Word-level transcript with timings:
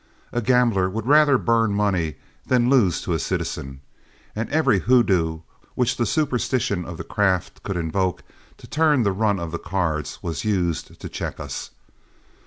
A 0.31 0.41
gambler 0.41 0.89
would 0.89 1.05
rather 1.05 1.37
burn 1.37 1.73
money 1.75 2.15
than 2.47 2.71
lose 2.71 3.01
to 3.03 3.13
a 3.13 3.19
citizen, 3.19 3.81
and 4.35 4.49
every 4.49 4.79
hoodoo 4.79 5.41
which 5.75 5.95
the 5.97 6.07
superstition 6.07 6.85
of 6.85 6.97
the 6.97 7.03
craft 7.03 7.61
could 7.61 7.77
invoke 7.77 8.23
to 8.57 8.65
turn 8.65 9.03
the 9.03 9.11
run 9.11 9.37
of 9.39 9.51
the 9.51 9.59
cards 9.59 10.17
was 10.23 10.43
used 10.43 10.99
to 10.99 11.07
check 11.07 11.39
us. 11.39 11.69